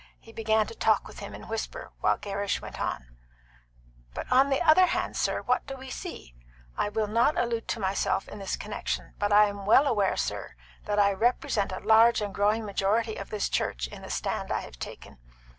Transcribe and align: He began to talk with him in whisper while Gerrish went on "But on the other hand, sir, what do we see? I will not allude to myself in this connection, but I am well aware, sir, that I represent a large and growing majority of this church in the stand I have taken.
He 0.19 0.31
began 0.31 0.65
to 0.65 0.73
talk 0.73 1.07
with 1.07 1.19
him 1.19 1.35
in 1.35 1.47
whisper 1.47 1.91
while 1.99 2.17
Gerrish 2.17 2.59
went 2.59 2.81
on 2.81 3.15
"But 4.15 4.25
on 4.31 4.49
the 4.49 4.59
other 4.59 4.87
hand, 4.87 5.15
sir, 5.15 5.43
what 5.43 5.67
do 5.67 5.75
we 5.75 5.91
see? 5.91 6.33
I 6.75 6.89
will 6.89 7.05
not 7.05 7.37
allude 7.37 7.67
to 7.67 7.79
myself 7.79 8.27
in 8.27 8.39
this 8.39 8.55
connection, 8.57 9.13
but 9.19 9.31
I 9.31 9.45
am 9.45 9.63
well 9.67 9.85
aware, 9.85 10.17
sir, 10.17 10.55
that 10.85 10.97
I 10.97 11.13
represent 11.13 11.71
a 11.71 11.81
large 11.81 12.19
and 12.19 12.33
growing 12.33 12.65
majority 12.65 13.15
of 13.17 13.29
this 13.29 13.47
church 13.47 13.85
in 13.89 14.01
the 14.01 14.09
stand 14.09 14.51
I 14.51 14.61
have 14.61 14.79
taken. 14.79 15.19